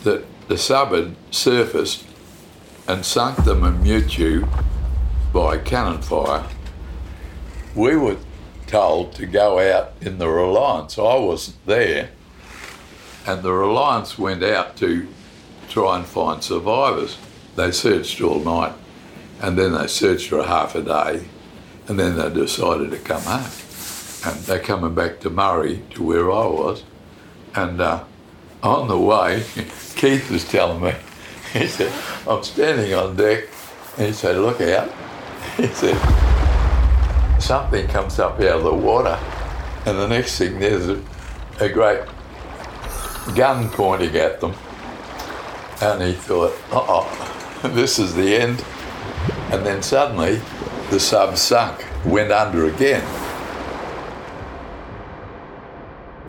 that 0.04 0.24
the 0.48 0.58
sub 0.58 0.92
had 0.92 1.16
surfaced 1.32 2.06
and 2.88 3.04
sunk 3.04 3.44
the 3.44 3.56
Mamutu 3.56 4.48
by 5.34 5.58
cannon 5.58 6.02
fire. 6.04 6.48
We 7.74 7.98
were 7.98 8.18
told 8.68 9.14
to 9.16 9.26
go 9.26 9.60
out 9.60 9.94
in 10.00 10.20
the 10.20 10.30
Reliance. 10.30 11.00
I 11.00 11.16
wasn't 11.16 11.66
there. 11.66 12.10
And 13.26 13.42
the 13.42 13.52
Reliance 13.52 14.20
went 14.20 14.44
out 14.44 14.78
to 14.78 15.08
try 15.70 15.98
and 15.98 16.06
find 16.06 16.44
survivors. 16.44 17.18
They 17.56 17.72
searched 17.72 18.22
all 18.22 18.40
night 18.40 18.74
and 19.42 19.58
then 19.58 19.74
they 19.74 19.88
searched 19.88 20.30
for 20.30 20.44
half 20.44 20.76
a 20.76 20.84
day 20.84 21.26
and 21.88 22.00
then 22.00 22.18
they 22.18 22.30
decided 22.30 22.92
to 22.92 22.98
come 22.98 23.22
home. 23.22 23.50
And 24.26 24.36
they're 24.46 24.60
coming 24.60 24.94
back 24.94 25.20
to 25.22 25.30
Murray 25.30 25.84
to 25.92 26.04
where 26.04 26.32
I 26.32 26.46
was. 26.48 26.84
And 27.56 27.80
uh, 27.80 28.04
on 28.62 28.88
the 28.88 29.00
way, 29.00 29.44
Keith 29.96 30.30
was 30.30 30.44
telling 30.46 30.82
me, 30.82 30.94
he 31.54 31.68
said, 31.68 31.94
I'm 32.28 32.44
standing 32.44 32.94
on 32.94 33.16
deck. 33.16 33.46
And 33.98 34.08
he 34.08 34.14
said, 34.14 34.38
Look 34.38 34.62
out. 34.62 34.92
He 35.58 35.68
said, 35.68 35.98
Something 37.40 37.88
comes 37.88 38.20
up 38.20 38.36
out 38.36 38.58
of 38.58 38.64
the 38.64 38.74
water. 38.74 39.18
And 39.86 39.98
the 39.98 40.08
next 40.08 40.38
thing, 40.38 40.60
there's 40.60 40.90
a, 40.90 41.02
a 41.60 41.70
great 41.70 42.02
gun 43.36 43.70
pointing 43.70 44.16
at 44.16 44.42
them. 44.42 44.54
And 45.82 46.02
he 46.02 46.14
thought, 46.14 46.54
uh 46.72 46.86
oh, 46.88 47.70
this 47.74 48.00
is 48.00 48.14
the 48.16 48.36
end. 48.36 48.64
And 49.52 49.66
then 49.66 49.82
suddenly, 49.82 50.42
the 50.90 51.00
sub 51.00 51.38
sunk, 51.38 51.86
went 52.06 52.32
under 52.32 52.68
again. 52.68 53.04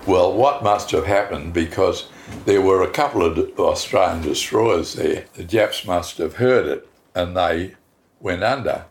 Well, 0.06 0.32
what 0.32 0.62
must 0.62 0.90
have 0.92 1.06
happened 1.06 1.52
because 1.52 2.08
there 2.44 2.62
were 2.62 2.82
a 2.82 2.90
couple 2.90 3.22
of 3.22 3.38
Australian 3.58 4.22
destroyers 4.22 4.94
there. 4.94 5.26
The 5.34 5.44
Japs 5.44 5.86
must 5.86 6.18
have 6.18 6.36
heard 6.36 6.66
it 6.66 6.88
and 7.14 7.36
they 7.36 7.74
went 8.20 8.42
under. 8.42 8.86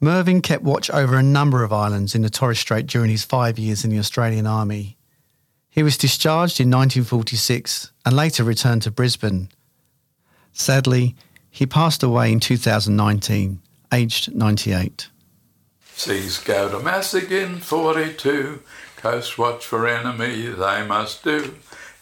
Mervyn 0.00 0.40
kept 0.40 0.62
watch 0.62 0.90
over 0.90 1.16
a 1.16 1.22
number 1.22 1.64
of 1.64 1.72
islands 1.72 2.14
in 2.14 2.22
the 2.22 2.30
Torres 2.30 2.60
Strait 2.60 2.86
during 2.86 3.10
his 3.10 3.24
five 3.24 3.58
years 3.58 3.84
in 3.84 3.90
the 3.90 3.98
Australian 3.98 4.46
Army. 4.46 4.96
He 5.68 5.82
was 5.82 5.98
discharged 5.98 6.60
in 6.60 6.70
1946 6.70 7.90
and 8.04 8.14
later 8.14 8.44
returned 8.44 8.82
to 8.82 8.90
Brisbane. 8.90 9.48
Sadly, 10.52 11.16
he 11.50 11.66
passed 11.66 12.02
away 12.02 12.30
in 12.30 12.40
2019, 12.40 13.60
aged 13.92 14.34
98. 14.34 15.08
Seas 15.94 16.38
go 16.38 16.70
to 16.70 16.78
mass 16.78 17.14
again, 17.14 17.58
42. 17.58 18.62
Coast 18.96 19.38
watch 19.38 19.64
for 19.64 19.86
enemy 19.86 20.46
they 20.46 20.86
must 20.86 21.24
do. 21.24 21.56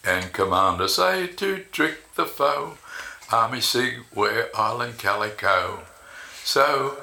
And 0.05 0.31
commander 0.33 0.87
say 0.87 1.27
to 1.27 1.59
trick 1.71 2.13
the 2.15 2.25
foe. 2.25 2.77
Army 3.31 3.59
sig 3.59 4.05
wear 4.15 4.49
island 4.55 4.97
calico. 4.97 5.79
So, 6.43 6.97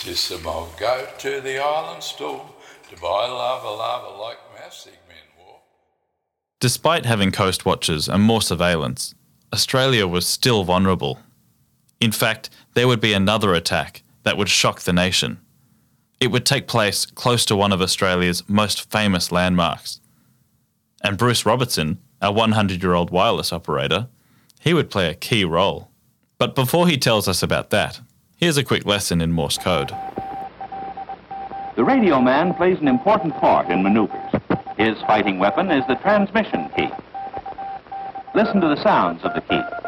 just 0.00 0.24
some 0.24 0.46
old 0.46 0.76
go 0.78 1.08
to 1.18 1.40
the 1.40 1.58
island 1.58 2.02
store 2.02 2.50
to 2.90 3.00
buy 3.00 3.26
lava 3.26 3.68
lava 3.68 4.16
like 4.16 4.38
massig 4.54 4.98
men 5.08 5.26
wore. 5.36 5.60
Despite 6.60 7.06
having 7.06 7.32
coast 7.32 7.64
watchers 7.64 8.08
and 8.08 8.22
more 8.22 8.42
surveillance, 8.42 9.14
Australia 9.52 10.06
was 10.06 10.26
still 10.26 10.62
vulnerable. 10.62 11.18
In 12.02 12.10
fact, 12.10 12.50
there 12.74 12.88
would 12.88 13.00
be 13.00 13.12
another 13.12 13.54
attack 13.54 14.02
that 14.24 14.36
would 14.36 14.48
shock 14.48 14.80
the 14.80 14.92
nation. 14.92 15.38
It 16.18 16.32
would 16.32 16.44
take 16.44 16.66
place 16.66 17.06
close 17.06 17.44
to 17.44 17.54
one 17.54 17.70
of 17.70 17.80
Australia's 17.80 18.42
most 18.48 18.90
famous 18.90 19.30
landmarks. 19.30 20.00
And 21.04 21.16
Bruce 21.16 21.46
Robertson, 21.46 22.00
our 22.20 22.32
100 22.32 22.82
year 22.82 22.94
old 22.94 23.10
wireless 23.12 23.52
operator, 23.52 24.08
he 24.58 24.74
would 24.74 24.90
play 24.90 25.10
a 25.10 25.14
key 25.14 25.44
role. 25.44 25.92
But 26.38 26.56
before 26.56 26.88
he 26.88 26.98
tells 26.98 27.28
us 27.28 27.40
about 27.40 27.70
that, 27.70 28.00
here's 28.36 28.56
a 28.56 28.64
quick 28.64 28.84
lesson 28.84 29.20
in 29.20 29.30
Morse 29.30 29.58
code. 29.58 29.92
The 31.76 31.84
radio 31.84 32.20
man 32.20 32.52
plays 32.54 32.80
an 32.80 32.88
important 32.88 33.36
part 33.36 33.70
in 33.70 33.84
maneuvers. 33.84 34.32
His 34.76 34.98
fighting 35.02 35.38
weapon 35.38 35.70
is 35.70 35.86
the 35.86 35.94
transmission 35.94 36.68
key. 36.76 36.90
Listen 38.34 38.60
to 38.60 38.66
the 38.66 38.82
sounds 38.82 39.22
of 39.22 39.34
the 39.34 39.40
key. 39.42 39.81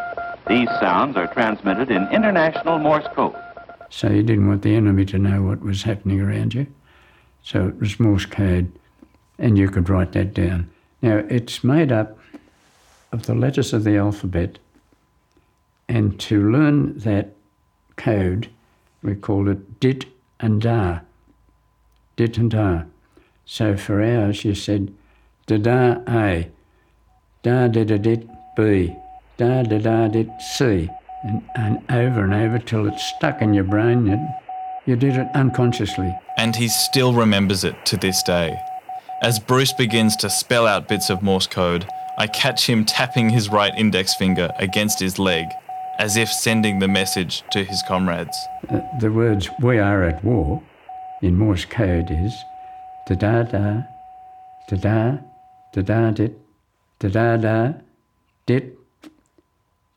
These 0.47 0.69
sounds 0.81 1.17
are 1.17 1.27
transmitted 1.27 1.91
in 1.91 2.07
international 2.13 2.79
Morse 2.79 3.07
code. 3.15 3.35
So 3.89 4.11
you 4.11 4.23
didn't 4.23 4.49
want 4.49 4.63
the 4.63 4.75
enemy 4.75 5.05
to 5.07 5.19
know 5.19 5.43
what 5.43 5.61
was 5.61 5.85
happening 5.85 6.21
around 6.21 6.53
you. 6.55 6.67
So 7.43 7.69
it 7.69 7.81
was 7.81 7.99
Morse 7.99 8.27
code, 8.27 8.71
and 9.39 9.57
you 9.57 9.69
could 9.69 9.89
write 9.89 10.13
that 10.13 10.35
down. 10.35 10.71
Now, 11.01 11.23
it's 11.29 11.65
made 11.65 11.93
up 11.93 12.19
of 13.13 13.27
the 13.27 13.35
letters 13.35 13.73
of 13.73 13.85
the 13.85 13.97
alphabet, 13.97 14.59
and 15.89 16.19
to 16.21 16.51
learn 16.51 16.99
that 16.99 17.35
code, 17.97 18.49
we 19.03 19.15
call 19.15 19.49
it 19.49 19.81
dit 19.81 20.07
and 20.41 20.61
da. 20.61 21.01
Dit 22.17 22.39
and 22.39 22.51
da. 22.51 22.83
So 23.45 23.77
for 23.77 24.03
ours, 24.03 24.45
you 24.45 24.55
said 24.55 24.93
da 25.47 25.59
da 25.59 26.01
A, 26.09 26.51
da 27.43 27.69
da 27.69 27.85
da 27.85 27.99
dit 27.99 28.29
B, 28.57 28.97
da 29.37 29.63
da 29.63 29.79
da 29.79 30.09
dit 30.09 30.29
C, 30.41 30.89
and, 31.25 31.43
and 31.57 31.79
over 31.91 32.25
and 32.25 32.35
over 32.35 32.59
till 32.59 32.87
it's 32.87 33.03
stuck 33.17 33.43
in 33.43 33.55
your 33.55 33.65
brain. 33.65 34.09
And 34.09 34.29
you 34.87 34.97
did 34.97 35.17
it 35.17 35.27
unconsciously. 35.35 36.15
And 36.37 36.55
he 36.55 36.69
still 36.69 37.15
remembers 37.15 37.65
it 37.65 37.75
to 37.87 37.97
this 37.97 38.23
day. 38.23 38.59
As 39.23 39.39
Bruce 39.39 39.73
begins 39.73 40.17
to 40.17 40.29
spell 40.29 40.67
out 40.67 40.89
bits 40.89 41.09
of 41.09 41.23
Morse 41.23 41.47
code, 41.47 41.87
I 42.19 42.27
catch 42.27 42.69
him 42.69 42.85
tapping 42.85 43.31
his 43.31 43.49
right 43.49 43.73
index 43.77 44.15
finger 44.15 44.51
against 44.59 45.01
his 45.01 45.19
leg, 45.19 45.47
as 45.99 46.17
if 46.17 46.29
sending 46.31 46.79
the 46.79 46.89
message 46.89 47.43
to 47.53 47.65
his 47.65 47.83
comrades. 47.89 48.37
Uh, 48.69 48.81
the 49.01 49.11
words 49.11 49.49
"we 49.61 49.79
are 49.79 50.05
at 50.05 50.23
war" 50.23 50.63
in 51.23 51.39
Morse 51.39 51.65
code 51.65 52.11
is 52.11 52.35
da 53.07 53.15
da 53.15 53.43
da, 53.43 53.83
da 54.69 54.77
da, 54.77 55.19
da 55.73 55.83
da 55.83 56.11
dit, 56.11 56.39
da 56.99 57.09
da 57.09 57.37
da, 57.37 57.73
dit, 58.47 58.79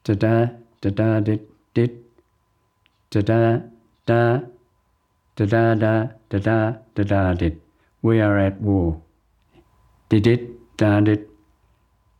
da 0.08 0.14
da, 0.14 0.50
da 0.82 0.90
da 0.90 1.20
dit, 1.20 1.42
dit, 1.74 1.92
da 3.10 3.22
da 3.22 3.62
da, 4.06 4.42
da 5.36 5.46
da 5.46 5.76
da, 5.76 6.08
da 6.30 6.40
da, 6.40 6.76
da 6.96 7.04
da 7.04 7.34
dit. 7.34 7.62
We 8.02 8.22
are 8.22 8.38
at 8.38 8.62
war. 8.62 9.02
Did 10.10 10.28
it, 10.28 10.78
da 10.78 11.02
dit, 11.02 11.28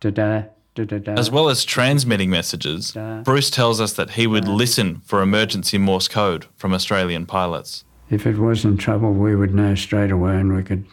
da 0.00 0.10
da, 0.10 0.42
da 0.74 0.84
da 0.84 0.98
da. 0.98 1.12
As 1.12 1.30
well 1.30 1.48
as 1.48 1.64
transmitting 1.64 2.28
messages, 2.30 2.96
Bruce 3.24 3.50
tells 3.50 3.80
us 3.80 3.94
that 3.94 4.10
he 4.10 4.26
would 4.26 4.46
listen 4.46 5.00
for 5.04 5.22
emergency 5.22 5.78
Morse 5.78 6.08
code 6.08 6.46
from 6.56 6.74
Australian 6.74 7.24
pilots. 7.26 7.84
If 8.10 8.26
it 8.26 8.38
was 8.38 8.64
in 8.64 8.76
trouble, 8.76 9.12
we 9.12 9.34
would 9.34 9.54
know 9.54 9.74
straight 9.74 10.10
away 10.10 10.36
and 10.36 10.54
we 10.54 10.62
could 10.62 10.84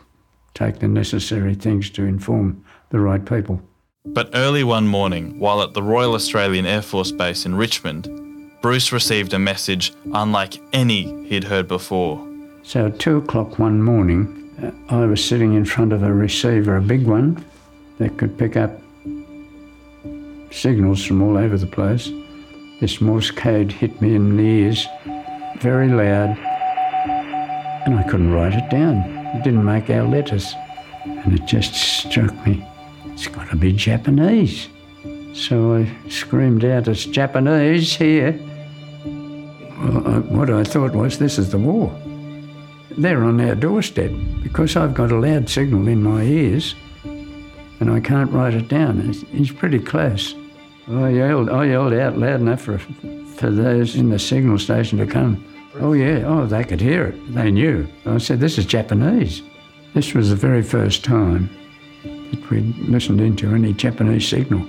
take 0.53 0.79
the 0.79 0.87
necessary 0.87 1.55
things 1.55 1.89
to 1.91 2.03
inform 2.03 2.63
the 2.89 2.99
right 2.99 3.25
people. 3.25 3.61
But 4.07 4.29
early 4.33 4.63
one 4.63 4.87
morning, 4.87 5.39
while 5.39 5.61
at 5.61 5.73
the 5.73 5.81
Royal 5.81 6.13
Australian 6.13 6.65
Air 6.65 6.81
Force 6.81 7.11
Base 7.11 7.45
in 7.45 7.55
Richmond, 7.55 8.07
Bruce 8.61 8.91
received 8.91 9.33
a 9.33 9.39
message 9.39 9.93
unlike 10.13 10.59
any 10.73 11.25
he'd 11.25 11.43
heard 11.43 11.67
before. 11.67 12.25
So 12.63 12.87
at 12.87 12.99
two 12.99 13.17
o'clock 13.17 13.59
one 13.59 13.81
morning, 13.81 14.49
uh, 14.63 14.71
I 14.93 15.05
was 15.05 15.23
sitting 15.23 15.53
in 15.53 15.65
front 15.65 15.91
of 15.91 16.03
a 16.03 16.13
receiver, 16.13 16.77
a 16.77 16.81
big 16.81 17.05
one, 17.05 17.43
that 17.97 18.17
could 18.17 18.37
pick 18.37 18.55
up 18.55 18.79
signals 20.51 21.03
from 21.03 21.21
all 21.21 21.37
over 21.37 21.57
the 21.57 21.67
place. 21.67 22.09
This 22.79 23.01
Morse 23.01 23.31
code 23.31 23.71
hit 23.71 24.01
me 24.01 24.15
in 24.15 24.37
the 24.37 24.43
ears 24.43 24.87
very 25.59 25.87
loud, 25.87 26.37
and 27.85 27.97
I 27.97 28.03
couldn't 28.03 28.31
write 28.31 28.53
it 28.53 28.69
down. 28.69 28.97
It 29.35 29.43
didn't 29.43 29.65
make 29.65 29.89
our 29.89 30.03
letters. 30.03 30.53
And 31.05 31.33
it 31.33 31.45
just 31.45 31.73
struck 31.73 32.33
me 32.45 32.63
it's 33.15 33.27
got 33.27 33.49
to 33.49 33.55
be 33.55 33.71
Japanese. 33.71 34.67
So 35.33 35.75
I 35.75 36.09
screamed 36.09 36.65
out, 36.65 36.89
It's 36.89 37.05
Japanese 37.05 37.95
here. 37.95 38.33
What 40.33 40.49
I 40.49 40.65
thought 40.65 40.93
was, 40.93 41.17
This 41.17 41.39
is 41.39 41.49
the 41.49 41.57
war. 41.57 41.97
They're 42.97 43.23
on 43.23 43.39
our 43.39 43.55
doorstep 43.55 44.11
because 44.43 44.75
I've 44.75 44.93
got 44.93 45.13
a 45.13 45.15
loud 45.15 45.49
signal 45.49 45.87
in 45.87 46.03
my 46.03 46.23
ears 46.23 46.75
and 47.05 47.89
I 47.89 48.01
can't 48.01 48.31
write 48.31 48.53
it 48.53 48.67
down. 48.67 49.09
It's, 49.09 49.23
it's 49.31 49.51
pretty 49.51 49.79
close. 49.79 50.35
I 50.89 51.09
yelled, 51.09 51.49
I 51.49 51.67
yelled 51.67 51.93
out 51.93 52.17
loud 52.17 52.41
enough 52.41 52.61
for, 52.61 52.79
for 52.79 53.49
those 53.49 53.95
in 53.95 54.09
the 54.09 54.19
signal 54.19 54.59
station 54.59 54.97
to 54.97 55.05
come. 55.07 55.41
Oh, 55.79 55.93
yeah, 55.93 56.23
oh, 56.25 56.45
they 56.45 56.65
could 56.65 56.81
hear 56.81 57.07
it. 57.07 57.33
They 57.33 57.49
knew. 57.49 57.87
I 58.05 58.17
said, 58.17 58.41
This 58.41 58.57
is 58.57 58.65
Japanese. 58.65 59.41
This 59.93 60.13
was 60.13 60.31
the 60.31 60.35
very 60.35 60.63
first 60.63 61.05
time 61.05 61.49
we'd 62.49 62.77
listened 62.77 63.21
into 63.21 63.53
any 63.53 63.73
Japanese 63.73 64.27
signal, 64.27 64.67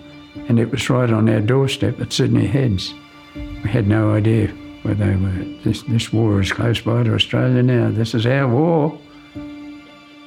and 0.48 0.58
it 0.58 0.70
was 0.70 0.88
right 0.90 1.10
on 1.10 1.28
our 1.28 1.40
doorstep 1.40 2.00
at 2.00 2.12
Sydney 2.12 2.46
Heads. 2.46 2.94
We 3.34 3.70
had 3.70 3.86
no 3.86 4.14
idea 4.14 4.48
where 4.82 4.94
they 4.94 5.16
were. 5.16 5.44
This, 5.64 5.82
this 5.82 6.12
war 6.12 6.40
is 6.40 6.52
close 6.52 6.80
by 6.80 7.02
to 7.02 7.14
Australia 7.14 7.62
now. 7.62 7.90
This 7.90 8.14
is 8.14 8.26
our 8.26 8.48
war. 8.48 8.98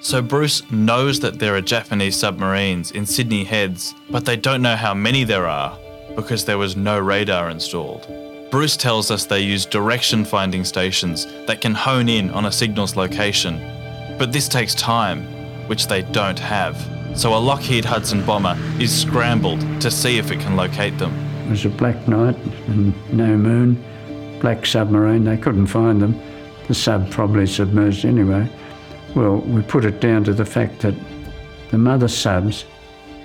So 0.01 0.21
Bruce 0.21 0.69
knows 0.71 1.19
that 1.19 1.39
there 1.39 1.55
are 1.55 1.61
Japanese 1.61 2.15
submarines 2.15 2.91
in 2.91 3.05
Sydney 3.05 3.43
Heads, 3.43 3.93
but 4.09 4.25
they 4.25 4.37
don't 4.37 4.61
know 4.61 4.75
how 4.75 4.93
many 4.93 5.23
there 5.23 5.47
are 5.47 5.77
because 6.15 6.45
there 6.45 6.57
was 6.57 6.75
no 6.75 6.99
radar 6.99 7.49
installed. 7.49 8.07
Bruce 8.49 8.75
tells 8.75 9.11
us 9.11 9.25
they 9.25 9.41
use 9.41 9.65
direction 9.65 10.25
finding 10.25 10.63
stations 10.63 11.25
that 11.45 11.61
can 11.61 11.73
hone 11.75 12.09
in 12.09 12.29
on 12.31 12.45
a 12.45 12.51
signal's 12.51 12.95
location, 12.95 13.59
but 14.17 14.31
this 14.31 14.47
takes 14.47 14.73
time, 14.73 15.23
which 15.67 15.87
they 15.87 16.01
don't 16.01 16.39
have. 16.39 16.75
So 17.15 17.35
a 17.35 17.39
Lockheed 17.39 17.85
Hudson 17.85 18.25
bomber 18.25 18.57
is 18.79 19.01
scrambled 19.01 19.59
to 19.81 19.91
see 19.91 20.17
if 20.17 20.31
it 20.31 20.39
can 20.39 20.55
locate 20.55 20.97
them. 20.97 21.13
It 21.45 21.49
was 21.49 21.65
a 21.65 21.69
black 21.69 22.07
night 22.07 22.35
and 22.67 22.93
no 23.13 23.35
moon, 23.35 23.83
black 24.39 24.65
submarine. 24.65 25.23
They 25.23 25.37
couldn't 25.37 25.67
find 25.67 26.01
them. 26.01 26.19
The 26.67 26.75
sub 26.75 27.09
probably 27.11 27.47
submerged 27.47 28.05
anyway. 28.05 28.49
Well, 29.15 29.37
we 29.37 29.61
put 29.61 29.85
it 29.85 29.99
down 29.99 30.23
to 30.25 30.33
the 30.33 30.45
fact 30.45 30.79
that 30.79 30.95
the 31.71 31.77
mother 31.77 32.07
subs 32.07 32.65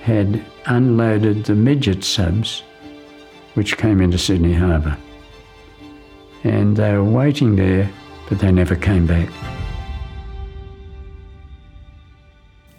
had 0.03 0.45
unloaded 0.67 1.45
the 1.45 1.55
midget 1.55 2.05
subs, 2.05 2.63
which 3.55 3.77
came 3.77 4.01
into 4.01 4.19
Sydney 4.19 4.55
Harbour 4.55 4.97
and 6.45 6.77
they 6.77 6.93
were 6.93 7.03
waiting 7.03 7.57
there, 7.57 7.91
but 8.29 8.39
they 8.39 8.53
never 8.53 8.77
came 8.77 9.07
back. 9.07 9.29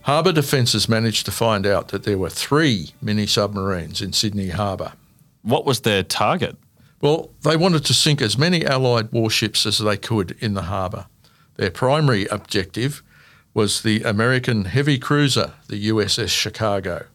Harbour 0.06 0.32
defences 0.32 0.88
managed 0.88 1.26
to 1.26 1.32
find 1.32 1.66
out 1.66 1.88
that 1.88 2.04
there 2.04 2.20
were 2.20 2.30
three 2.30 2.92
mini 3.02 3.26
submarines 3.26 4.02
in 4.02 4.14
Sydney 4.14 4.50
Harbour. 4.50 4.94
What 5.42 5.66
was 5.66 5.82
their 5.82 6.04
target? 6.04 6.58
Well, 7.02 7.32
they 7.42 7.58
wanted 7.58 7.86
to 7.86 7.94
sink 7.94 8.22
as 8.22 8.38
many 8.38 8.64
Allied 8.64 9.12
warships 9.12 9.66
as 9.66 9.80
they 9.80 9.98
could 9.98 10.36
in 10.40 10.54
the 10.54 10.64
harbour. 10.64 11.08
Their 11.56 11.72
primary 11.72 12.26
objective 12.28 13.02
was 13.56 13.82
the 13.82 14.04
American 14.04 14.66
heavy 14.66 15.00
cruiser, 15.00 15.54
the 15.70 15.90
USS 15.90 16.30
Chicago. 16.30 17.08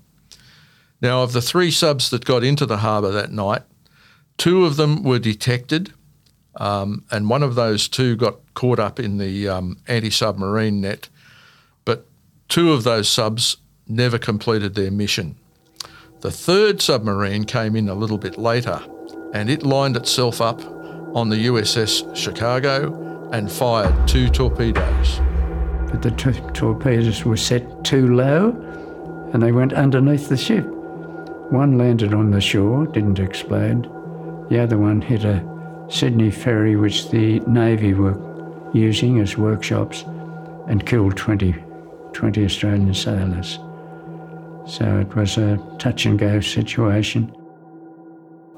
Now, 1.00 1.23
of 1.23 1.32
the 1.32 1.42
three 1.42 1.70
subs 1.70 2.11
that 2.11 2.25
got 2.25 2.42
into 2.42 2.66
the 2.66 2.78
harbour 2.78 3.12
that 3.12 3.30
night, 3.30 3.62
two 4.37 4.64
of 4.64 4.76
them 4.76 5.04
were 5.04 5.18
detected 5.18 5.92
um, 6.56 7.04
and 7.11 7.30
one 7.30 7.42
of 7.42 7.54
those 7.54 7.88
two 7.88 8.16
got 8.16 8.37
caught 8.54 8.78
up 8.78 8.99
in 8.99 9.18
the 9.18 9.49
um, 9.49 9.78
anti 9.87 10.11
submarine 10.11 10.80
net. 10.80 11.09
Two 12.50 12.73
of 12.73 12.83
those 12.83 13.09
subs 13.09 13.59
never 13.87 14.19
completed 14.19 14.75
their 14.75 14.90
mission. 14.90 15.37
The 16.21 16.33
third 16.33 16.83
submarine 16.83 17.45
came 17.45 17.76
in 17.76 17.88
a 17.88 17.95
little 17.95 18.19
bit 18.19 18.37
later 18.37 18.83
and 19.33 19.49
it 19.49 19.62
lined 19.62 19.97
itself 19.97 20.40
up 20.40 20.61
on 21.14 21.28
the 21.28 21.47
USS 21.47 22.16
Chicago 22.16 23.30
and 23.33 23.52
fired 23.52 24.09
two 24.09 24.28
torpedoes. 24.28 25.21
But 25.92 26.02
the 26.02 26.11
t- 26.11 26.40
torpedoes 26.52 27.25
were 27.25 27.37
set 27.37 27.85
too 27.85 28.16
low 28.16 28.49
and 29.33 29.40
they 29.40 29.52
went 29.52 29.73
underneath 29.73 30.28
the 30.28 30.37
ship. 30.37 30.66
One 31.52 31.78
landed 31.78 32.12
on 32.12 32.33
the 32.33 32.40
shore, 32.40 32.85
didn't 32.88 33.21
explode. 33.21 33.85
The 34.50 34.59
other 34.59 34.76
one 34.76 35.00
hit 35.00 35.23
a 35.23 35.47
Sydney 35.88 36.33
ferry, 36.33 36.75
which 36.75 37.11
the 37.11 37.38
Navy 37.47 37.95
were 37.95 38.19
using 38.75 39.21
as 39.21 39.38
workshops, 39.38 40.02
and 40.66 40.85
killed 40.85 41.16
20, 41.16 41.54
20 42.12 42.44
Australian 42.44 42.94
sailors. 42.94 43.58
So 44.66 44.98
it 44.98 45.14
was 45.14 45.36
a 45.36 45.56
touch 45.78 46.06
and 46.06 46.18
go 46.18 46.40
situation. 46.40 47.34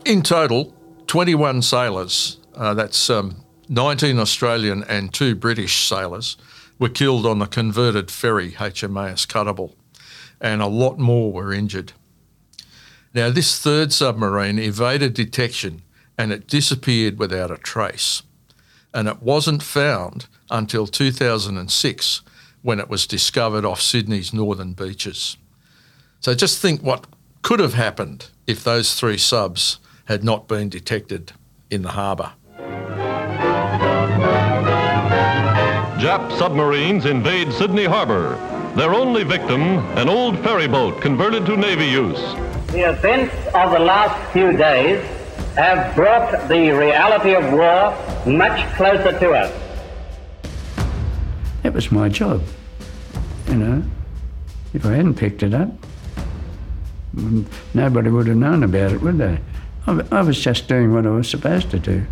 In 0.05 0.23
total, 0.23 0.75
21 1.07 1.63
sailors, 1.63 2.39
uh, 2.55 2.75
that's 2.75 3.09
um, 3.09 3.45
19 3.69 4.19
Australian 4.19 4.85
and 4.85 5.13
two 5.13 5.35
British 5.35 5.89
sailors, 5.89 6.37
were 6.79 6.89
killed 6.89 7.25
on 7.25 7.39
the 7.39 7.47
converted 7.47 8.11
ferry 8.11 8.53
HMAS 8.53 9.27
Kuttabul, 9.27 9.75
and 10.41 10.61
a 10.61 10.67
lot 10.67 10.99
more 10.99 11.33
were 11.33 11.53
injured. 11.53 11.93
Now, 13.15 13.31
this 13.31 13.59
third 13.59 13.93
submarine 13.93 14.59
evaded 14.59 15.15
detection 15.15 15.83
and 16.19 16.33
it 16.33 16.47
disappeared 16.47 17.19
without 17.19 17.51
a 17.51 17.57
trace. 17.57 18.23
And 18.95 19.09
it 19.09 19.23
wasn't 19.23 19.63
found 19.63 20.27
until 20.51 20.87
2006 20.87 22.23
when 22.63 22.81
it 22.81 22.89
was 22.89 23.07
discovered 23.07 23.65
off 23.65 23.81
Sydney's 23.81 24.33
northern 24.33 24.73
beaches. 24.73 25.37
So 26.21 26.35
just 26.35 26.61
think 26.61 26.81
what 26.81 27.07
could 27.43 27.61
have 27.61 27.75
happened 27.75 28.31
if 28.47 28.63
those 28.63 28.95
three 28.95 29.19
subs 29.19 29.79
had 30.07 30.25
not 30.25 30.49
been 30.49 30.69
detected 30.69 31.33
in 31.71 31.83
the 31.83 31.91
harbour. 31.91 32.33
Jap 35.99 36.37
submarines 36.39 37.07
invade 37.07 37.53
Sydney 37.53 37.85
Harbour. 37.85 38.37
Their 38.77 38.95
only 38.95 39.23
victim, 39.23 39.63
an 39.97 40.09
old 40.09 40.39
ferry 40.41 40.67
boat 40.67 41.01
converted 41.01 41.47
to 41.47 41.57
Navy 41.57 41.87
use. 41.87 42.21
The 42.73 42.91
events 42.91 43.35
of 43.55 43.71
the 43.71 43.79
last 43.79 44.33
few 44.33 44.53
days 44.57 45.05
have 45.57 45.95
brought 45.95 46.49
the 46.49 46.71
reality 46.71 47.35
of 47.35 47.53
war 47.53 47.95
much 48.27 48.67
closer 48.75 49.19
to 49.19 49.33
us. 49.33 49.72
That 51.63 51.73
was 51.73 51.93
my 51.93 52.09
job, 52.09 52.43
you 53.49 53.55
know. 53.55 53.83
If 54.75 54.87
I 54.87 54.95
hadn't 54.95 55.15
picked 55.15 55.43
it 55.43 55.55
up, 55.55 55.69
nobody 57.75 58.11
would 58.11 58.27
have 58.27 58.37
known 58.37 58.63
about 58.63 58.93
it, 58.93 59.01
would 59.01 59.19
they? 59.19 59.39
I 59.87 60.23
was 60.23 60.41
just 60.41 60.69
doing 60.69 60.93
what 60.95 61.07
I 61.07 61.11
was 61.11 61.29
supposed 61.29 61.71
to 61.71 61.79
do. 61.79 62.05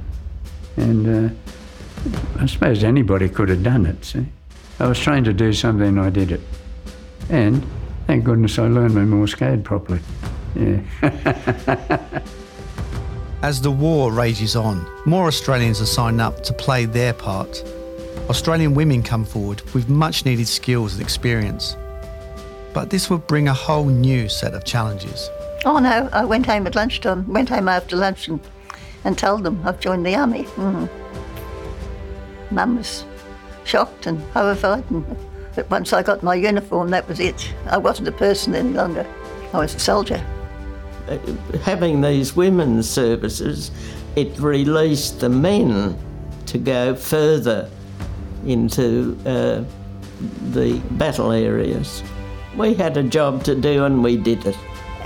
And 0.76 1.30
uh, 1.30 1.34
I 2.38 2.46
suppose 2.46 2.84
anybody 2.84 3.28
could 3.28 3.48
have 3.48 3.62
done 3.62 3.86
it, 3.86 4.04
see? 4.04 4.26
I 4.78 4.86
was 4.86 4.98
trying 4.98 5.24
to 5.24 5.32
do 5.32 5.52
something 5.52 5.98
I 5.98 6.10
did 6.10 6.32
it. 6.32 6.40
And 7.28 7.64
thank 8.06 8.24
goodness 8.24 8.58
I 8.58 8.66
learned 8.66 8.94
my 8.94 9.04
Morse 9.04 9.34
code 9.34 9.64
properly. 9.64 10.00
Yeah. 10.54 10.80
As 13.42 13.60
the 13.62 13.70
war 13.70 14.12
rages 14.12 14.56
on, 14.56 14.86
more 15.06 15.26
Australians 15.26 15.80
are 15.80 15.86
signing 15.86 16.20
up 16.20 16.42
to 16.42 16.52
play 16.52 16.84
their 16.84 17.12
part. 17.14 17.62
Australian 18.30 18.74
women 18.74 19.02
come 19.02 19.24
forward 19.24 19.60
with 19.74 19.88
much 19.88 20.24
needed 20.24 20.46
skills 20.46 20.92
and 20.92 21.02
experience. 21.02 21.76
But 22.72 22.88
this 22.88 23.10
would 23.10 23.26
bring 23.26 23.48
a 23.48 23.52
whole 23.52 23.86
new 23.86 24.28
set 24.28 24.54
of 24.54 24.64
challenges. 24.64 25.28
Oh 25.64 25.80
no, 25.80 26.08
I 26.12 26.24
went 26.24 26.46
home 26.46 26.64
at 26.68 26.76
lunchtime, 26.76 27.26
went 27.26 27.48
home 27.48 27.68
after 27.68 27.96
lunch 27.96 28.28
and, 28.28 28.38
and 29.02 29.18
told 29.18 29.42
them 29.42 29.60
I've 29.66 29.80
joined 29.80 30.06
the 30.06 30.14
army. 30.14 30.44
Mm. 30.44 30.88
Mum 32.52 32.76
was 32.76 33.04
shocked 33.64 34.06
and 34.06 34.20
horrified, 34.30 34.88
and, 34.92 35.04
but 35.56 35.68
once 35.68 35.92
I 35.92 36.04
got 36.04 36.22
my 36.22 36.36
uniform, 36.36 36.90
that 36.90 37.08
was 37.08 37.18
it. 37.18 37.52
I 37.66 37.78
wasn't 37.78 38.06
a 38.06 38.12
person 38.12 38.54
any 38.54 38.70
longer, 38.70 39.04
I 39.52 39.58
was 39.58 39.74
a 39.74 39.80
soldier 39.80 40.24
having 41.62 42.00
these 42.00 42.36
women's 42.36 42.88
services, 42.88 43.72
it 44.14 44.38
released 44.38 45.18
the 45.18 45.28
men 45.28 45.98
to 46.46 46.58
go 46.58 46.94
further 46.94 47.68
into 48.46 49.16
uh, 49.26 49.64
the 50.50 50.80
battle 50.92 51.32
areas. 51.32 52.02
We 52.56 52.74
had 52.74 52.96
a 52.96 53.02
job 53.02 53.44
to 53.44 53.54
do 53.54 53.84
and 53.84 54.02
we 54.02 54.16
did 54.16 54.44
it. 54.46 54.56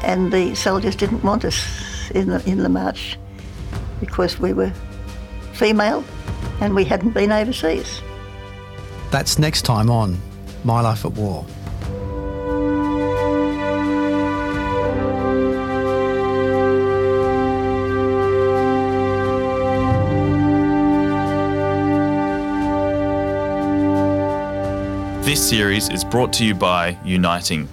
And 0.03 0.33
the 0.33 0.55
soldiers 0.55 0.97
didn't 0.97 1.23
want 1.23 1.45
us 1.45 2.11
in 2.11 2.29
the, 2.29 2.43
in 2.49 2.59
the 2.59 2.69
march 2.69 3.19
because 4.01 4.39
we 4.39 4.53
were 4.53 4.73
female 5.53 6.05
and 6.61 6.75
we 6.75 6.85
hadn't 6.85 7.13
been 7.13 7.33
overseas. 7.33 8.03
That's 9.11 9.39
next 9.39 9.63
time 9.63 9.91
on 9.91 10.19
My 10.65 10.81
Life 10.81 11.05
at 11.05 11.13
War. 11.13 11.47
This 25.35 25.49
series 25.49 25.89
is 25.89 26.05
brought 26.05 26.33
to 26.35 26.45
you 26.45 26.55
by 26.55 26.97
Uniting. 27.05 27.67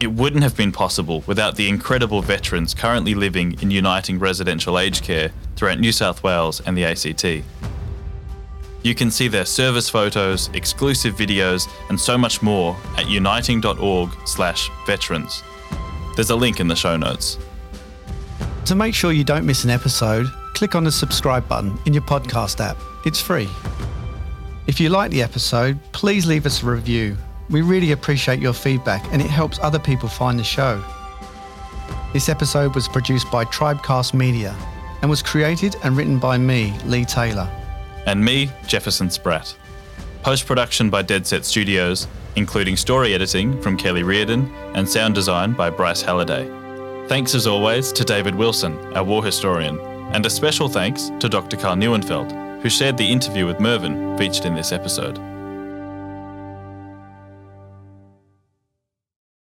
It 0.00 0.12
wouldn't 0.12 0.42
have 0.42 0.54
been 0.54 0.70
possible 0.70 1.24
without 1.26 1.56
the 1.56 1.66
incredible 1.66 2.20
veterans 2.20 2.74
currently 2.74 3.14
living 3.14 3.56
in 3.62 3.70
Uniting 3.70 4.18
residential 4.18 4.78
aged 4.78 5.02
care 5.02 5.32
throughout 5.56 5.80
New 5.80 5.92
South 5.92 6.22
Wales 6.22 6.60
and 6.66 6.76
the 6.76 6.84
ACT. 6.84 7.24
You 8.82 8.94
can 8.94 9.10
see 9.10 9.28
their 9.28 9.46
service 9.46 9.88
photos, 9.88 10.50
exclusive 10.52 11.14
videos, 11.14 11.66
and 11.88 11.98
so 11.98 12.18
much 12.18 12.42
more 12.42 12.76
at 12.98 13.08
uniting.org/veterans. 13.08 15.42
There's 16.16 16.28
a 16.28 16.36
link 16.36 16.60
in 16.60 16.68
the 16.68 16.76
show 16.76 16.98
notes. 16.98 17.38
To 18.66 18.74
make 18.74 18.94
sure 18.94 19.12
you 19.12 19.24
don't 19.24 19.46
miss 19.46 19.64
an 19.64 19.70
episode, 19.70 20.26
click 20.52 20.74
on 20.74 20.84
the 20.84 20.92
subscribe 20.92 21.48
button 21.48 21.78
in 21.86 21.94
your 21.94 22.02
podcast 22.02 22.62
app. 22.62 22.76
It's 23.06 23.22
free. 23.22 23.48
If 24.70 24.78
you 24.78 24.88
like 24.88 25.10
the 25.10 25.20
episode, 25.20 25.80
please 25.90 26.26
leave 26.26 26.46
us 26.46 26.62
a 26.62 26.66
review. 26.66 27.16
We 27.48 27.60
really 27.60 27.90
appreciate 27.90 28.38
your 28.38 28.52
feedback 28.52 29.04
and 29.12 29.20
it 29.20 29.26
helps 29.26 29.58
other 29.58 29.80
people 29.80 30.08
find 30.08 30.38
the 30.38 30.44
show. 30.44 30.80
This 32.12 32.28
episode 32.28 32.76
was 32.76 32.86
produced 32.86 33.28
by 33.32 33.46
Tribecast 33.46 34.14
Media 34.14 34.54
and 35.02 35.10
was 35.10 35.24
created 35.24 35.74
and 35.82 35.96
written 35.96 36.20
by 36.20 36.38
me, 36.38 36.72
Lee 36.84 37.04
Taylor. 37.04 37.50
And 38.06 38.24
me, 38.24 38.48
Jefferson 38.68 39.10
Spratt. 39.10 39.56
Post 40.22 40.46
production 40.46 40.88
by 40.88 41.02
Dead 41.02 41.26
Set 41.26 41.44
Studios, 41.44 42.06
including 42.36 42.76
story 42.76 43.12
editing 43.12 43.60
from 43.60 43.76
Kelly 43.76 44.04
Reardon 44.04 44.54
and 44.76 44.88
sound 44.88 45.16
design 45.16 45.52
by 45.52 45.68
Bryce 45.68 46.00
Halliday. 46.00 46.48
Thanks 47.08 47.34
as 47.34 47.48
always 47.48 47.90
to 47.90 48.04
David 48.04 48.36
Wilson, 48.36 48.78
our 48.94 49.02
war 49.02 49.24
historian, 49.24 49.80
and 50.14 50.24
a 50.24 50.30
special 50.30 50.68
thanks 50.68 51.10
to 51.18 51.28
Dr. 51.28 51.56
Karl 51.56 51.74
Neuenfeldt, 51.74 52.39
who 52.62 52.68
shared 52.70 52.96
the 52.96 53.10
interview 53.10 53.46
with 53.46 53.60
Mervyn 53.60 54.16
featured 54.18 54.46
in 54.46 54.54
this 54.54 54.72
episode. 54.72 55.18